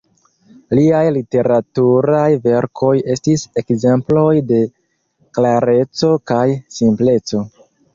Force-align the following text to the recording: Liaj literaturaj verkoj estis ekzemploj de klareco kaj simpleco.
Liaj 0.77 1.01
literaturaj 1.17 2.23
verkoj 2.47 2.95
estis 3.19 3.45
ekzemploj 3.65 4.27
de 4.53 4.67
klareco 5.41 6.15
kaj 6.35 6.45
simpleco. 6.83 7.49